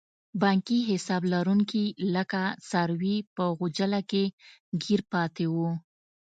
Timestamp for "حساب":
0.89-1.21